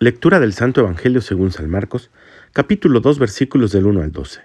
Lectura 0.00 0.38
del 0.38 0.52
Santo 0.52 0.82
Evangelio 0.82 1.20
según 1.20 1.50
San 1.50 1.68
Marcos, 1.68 2.12
capítulo 2.52 3.00
2, 3.00 3.18
versículos 3.18 3.72
del 3.72 3.84
1 3.84 4.02
al 4.02 4.12
12. 4.12 4.42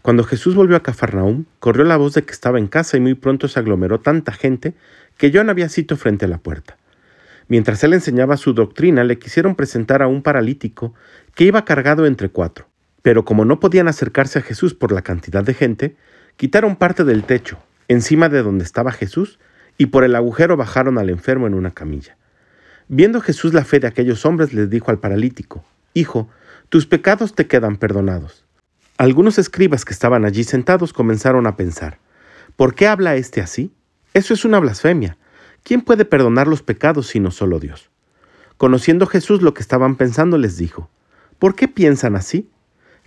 Cuando 0.00 0.22
Jesús 0.22 0.54
volvió 0.54 0.76
a 0.76 0.84
Cafarnaúm, 0.84 1.46
corrió 1.58 1.82
la 1.82 1.96
voz 1.96 2.14
de 2.14 2.22
que 2.22 2.30
estaba 2.30 2.60
en 2.60 2.68
casa 2.68 2.96
y 2.96 3.00
muy 3.00 3.14
pronto 3.14 3.48
se 3.48 3.58
aglomeró 3.58 3.98
tanta 3.98 4.30
gente 4.30 4.74
que 5.16 5.32
John 5.34 5.50
había 5.50 5.68
sitio 5.68 5.96
frente 5.96 6.26
a 6.26 6.28
la 6.28 6.38
puerta. 6.38 6.76
Mientras 7.48 7.82
él 7.82 7.94
enseñaba 7.94 8.36
su 8.36 8.52
doctrina, 8.52 9.02
le 9.02 9.18
quisieron 9.18 9.56
presentar 9.56 10.02
a 10.02 10.06
un 10.06 10.22
paralítico 10.22 10.94
que 11.34 11.42
iba 11.42 11.64
cargado 11.64 12.06
entre 12.06 12.28
cuatro. 12.28 12.68
Pero 13.02 13.24
como 13.24 13.44
no 13.44 13.58
podían 13.58 13.88
acercarse 13.88 14.38
a 14.38 14.42
Jesús 14.42 14.74
por 14.74 14.92
la 14.92 15.02
cantidad 15.02 15.42
de 15.42 15.54
gente, 15.54 15.96
quitaron 16.36 16.76
parte 16.76 17.02
del 17.02 17.24
techo, 17.24 17.58
encima 17.88 18.28
de 18.28 18.44
donde 18.44 18.62
estaba 18.62 18.92
Jesús, 18.92 19.40
y 19.78 19.86
por 19.86 20.04
el 20.04 20.14
agujero 20.14 20.56
bajaron 20.56 20.96
al 20.96 21.10
enfermo 21.10 21.48
en 21.48 21.54
una 21.54 21.72
camilla. 21.72 22.16
Viendo 22.88 23.20
Jesús 23.20 23.52
la 23.52 23.64
fe 23.64 23.80
de 23.80 23.88
aquellos 23.88 24.24
hombres, 24.24 24.52
les 24.52 24.70
dijo 24.70 24.90
al 24.90 24.98
paralítico, 24.98 25.64
Hijo, 25.94 26.28
tus 26.68 26.86
pecados 26.86 27.34
te 27.34 27.46
quedan 27.46 27.76
perdonados. 27.76 28.44
Algunos 28.98 29.38
escribas 29.38 29.84
que 29.84 29.92
estaban 29.92 30.24
allí 30.24 30.44
sentados 30.44 30.92
comenzaron 30.92 31.46
a 31.46 31.56
pensar, 31.56 31.98
¿por 32.56 32.74
qué 32.74 32.86
habla 32.86 33.16
éste 33.16 33.40
así? 33.40 33.72
Eso 34.14 34.34
es 34.34 34.44
una 34.44 34.58
blasfemia. 34.58 35.18
¿Quién 35.62 35.80
puede 35.82 36.04
perdonar 36.04 36.46
los 36.46 36.62
pecados 36.62 37.08
sino 37.08 37.30
solo 37.30 37.58
Dios? 37.58 37.90
Conociendo 38.56 39.06
Jesús 39.06 39.42
lo 39.42 39.52
que 39.52 39.62
estaban 39.62 39.96
pensando, 39.96 40.38
les 40.38 40.56
dijo, 40.56 40.88
¿por 41.38 41.56
qué 41.56 41.68
piensan 41.68 42.14
así? 42.14 42.48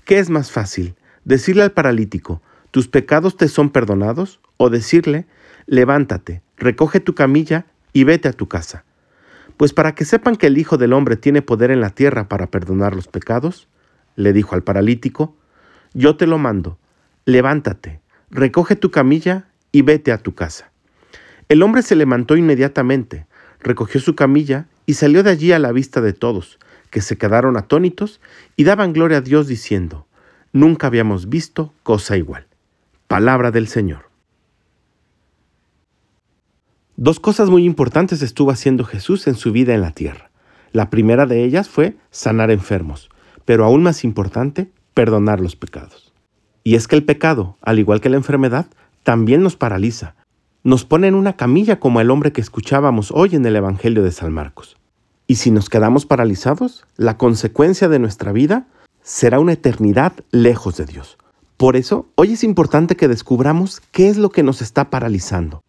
¿Qué 0.04 0.20
es 0.20 0.30
más 0.30 0.52
fácil, 0.52 0.96
decirle 1.24 1.64
al 1.64 1.72
paralítico, 1.72 2.42
tus 2.72 2.88
pecados 2.88 3.38
te 3.38 3.48
son 3.48 3.70
perdonados? 3.70 4.40
o 4.62 4.70
decirle, 4.70 5.26
levántate, 5.68 6.42
recoge 6.58 7.00
tu 7.00 7.16
camilla 7.16 7.66
y 7.94 8.04
vete 8.04 8.28
a 8.28 8.34
tu 8.34 8.50
casa? 8.50 8.84
Pues 9.60 9.74
para 9.74 9.94
que 9.94 10.06
sepan 10.06 10.38
que 10.38 10.48
el 10.48 10.58
Hijo 10.58 10.78
del 10.78 10.94
Hombre 10.94 11.18
tiene 11.18 11.42
poder 11.42 11.70
en 11.70 11.82
la 11.82 11.90
tierra 11.90 12.30
para 12.30 12.48
perdonar 12.48 12.96
los 12.96 13.10
pecados, 13.10 13.68
le 14.16 14.32
dijo 14.32 14.56
al 14.56 14.64
paralítico, 14.64 15.36
yo 15.94 16.16
te 16.16 16.28
lo 16.28 16.38
mando, 16.38 16.78
levántate, 17.26 18.00
recoge 18.32 18.78
tu 18.78 18.90
camilla 18.90 19.50
y 19.74 19.82
vete 19.82 20.14
a 20.14 20.18
tu 20.18 20.34
casa. 20.34 20.72
El 21.50 21.62
hombre 21.62 21.82
se 21.82 21.98
levantó 21.98 22.38
inmediatamente, 22.38 23.26
recogió 23.60 24.00
su 24.00 24.16
camilla 24.16 24.68
y 24.86 24.94
salió 24.94 25.24
de 25.24 25.32
allí 25.32 25.52
a 25.52 25.60
la 25.60 25.74
vista 25.74 26.00
de 26.00 26.14
todos, 26.14 26.58
que 26.90 27.02
se 27.02 27.18
quedaron 27.18 27.58
atónitos 27.58 28.22
y 28.56 28.64
daban 28.64 28.94
gloria 28.94 29.18
a 29.18 29.22
Dios 29.22 29.48
diciendo, 29.48 30.08
nunca 30.54 30.88
habíamos 30.88 31.28
visto 31.28 31.74
cosa 31.84 32.16
igual. 32.16 32.48
Palabra 33.10 33.52
del 33.52 33.68
Señor. 33.68 34.09
Dos 37.02 37.22
cosas 37.22 37.50
muy 37.50 37.64
importantes 37.64 38.22
estuvo 38.22 38.52
haciendo 38.52 38.84
Jesús 38.84 39.26
en 39.28 39.36
su 39.36 39.54
vida 39.54 39.74
en 39.74 39.80
la 39.80 39.92
tierra. 39.92 40.32
La 40.74 40.90
primera 40.90 41.26
de 41.26 41.46
ellas 41.46 41.70
fue 41.70 41.96
sanar 42.12 42.52
enfermos, 42.52 43.10
pero 43.46 43.64
aún 43.64 43.84
más 43.84 44.04
importante, 44.04 44.70
perdonar 44.94 45.40
los 45.40 45.56
pecados. 45.56 46.12
Y 46.62 46.76
es 46.76 46.90
que 46.90 46.98
el 46.98 47.06
pecado, 47.06 47.56
al 47.62 47.80
igual 47.80 48.02
que 48.02 48.10
la 48.10 48.18
enfermedad, 48.18 48.66
también 49.04 49.42
nos 49.42 49.56
paraliza. 49.56 50.16
Nos 50.66 50.84
pone 50.84 51.08
en 51.08 51.16
una 51.16 51.38
camilla 51.38 51.80
como 51.80 52.02
el 52.02 52.12
hombre 52.12 52.34
que 52.34 52.42
escuchábamos 52.42 53.12
hoy 53.12 53.34
en 53.34 53.46
el 53.46 53.56
Evangelio 53.56 54.04
de 54.04 54.12
San 54.12 54.34
Marcos. 54.34 54.76
Y 55.26 55.36
si 55.36 55.52
nos 55.52 55.70
quedamos 55.70 56.06
paralizados, 56.06 56.86
la 56.98 57.18
consecuencia 57.18 57.88
de 57.88 58.00
nuestra 58.00 58.34
vida 58.34 58.68
será 59.02 59.40
una 59.40 59.54
eternidad 59.54 60.12
lejos 60.32 60.76
de 60.76 60.86
Dios. 60.86 61.18
Por 61.56 61.78
eso, 61.78 62.10
hoy 62.16 62.34
es 62.34 62.44
importante 62.44 62.98
que 62.98 63.08
descubramos 63.08 63.82
qué 63.94 64.10
es 64.10 64.18
lo 64.18 64.32
que 64.32 64.44
nos 64.44 64.62
está 64.62 64.90
paralizando. 64.90 65.62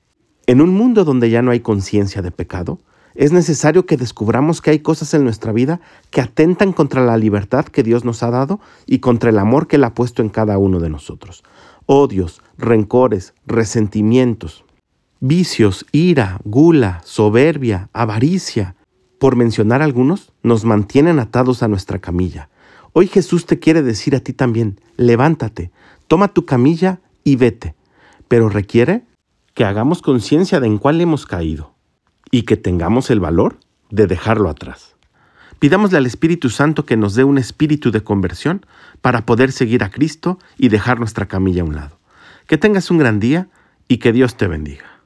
En 0.46 0.60
un 0.60 0.70
mundo 0.70 1.04
donde 1.04 1.30
ya 1.30 1.42
no 1.42 1.50
hay 1.50 1.60
conciencia 1.60 2.22
de 2.22 2.30
pecado, 2.30 2.80
es 3.14 3.32
necesario 3.32 3.86
que 3.86 3.96
descubramos 3.96 4.60
que 4.60 4.70
hay 4.70 4.78
cosas 4.78 5.14
en 5.14 5.24
nuestra 5.24 5.52
vida 5.52 5.80
que 6.10 6.20
atentan 6.20 6.72
contra 6.72 7.04
la 7.04 7.16
libertad 7.16 7.64
que 7.64 7.82
Dios 7.82 8.04
nos 8.04 8.22
ha 8.22 8.30
dado 8.30 8.60
y 8.86 9.00
contra 9.00 9.30
el 9.30 9.38
amor 9.38 9.66
que 9.66 9.76
Él 9.76 9.84
ha 9.84 9.94
puesto 9.94 10.22
en 10.22 10.28
cada 10.28 10.58
uno 10.58 10.80
de 10.80 10.90
nosotros. 10.90 11.42
Odios, 11.86 12.40
rencores, 12.56 13.34
resentimientos, 13.46 14.64
vicios, 15.18 15.86
ira, 15.92 16.40
gula, 16.44 17.00
soberbia, 17.04 17.90
avaricia, 17.92 18.76
por 19.18 19.36
mencionar 19.36 19.82
algunos, 19.82 20.32
nos 20.42 20.64
mantienen 20.64 21.18
atados 21.18 21.62
a 21.62 21.68
nuestra 21.68 21.98
camilla. 21.98 22.48
Hoy 22.92 23.06
Jesús 23.06 23.44
te 23.44 23.58
quiere 23.58 23.82
decir 23.82 24.16
a 24.16 24.20
ti 24.20 24.32
también, 24.32 24.80
levántate, 24.96 25.70
toma 26.06 26.28
tu 26.28 26.46
camilla 26.46 27.00
y 27.22 27.36
vete, 27.36 27.74
pero 28.28 28.48
requiere 28.48 29.04
que 29.60 29.66
hagamos 29.66 30.00
conciencia 30.00 30.58
de 30.58 30.66
en 30.68 30.78
cuál 30.78 31.02
hemos 31.02 31.26
caído 31.26 31.74
y 32.30 32.44
que 32.44 32.56
tengamos 32.56 33.10
el 33.10 33.20
valor 33.20 33.60
de 33.90 34.06
dejarlo 34.06 34.48
atrás. 34.48 34.96
Pidámosle 35.58 35.98
al 35.98 36.06
Espíritu 36.06 36.48
Santo 36.48 36.86
que 36.86 36.96
nos 36.96 37.14
dé 37.14 37.24
un 37.24 37.36
espíritu 37.36 37.90
de 37.90 38.02
conversión 38.02 38.64
para 39.02 39.26
poder 39.26 39.52
seguir 39.52 39.84
a 39.84 39.90
Cristo 39.90 40.38
y 40.56 40.70
dejar 40.70 40.98
nuestra 40.98 41.28
camilla 41.28 41.60
a 41.60 41.66
un 41.66 41.76
lado. 41.76 41.98
Que 42.46 42.56
tengas 42.56 42.90
un 42.90 42.96
gran 42.96 43.20
día 43.20 43.50
y 43.86 43.98
que 43.98 44.12
Dios 44.12 44.38
te 44.38 44.46
bendiga. 44.46 44.99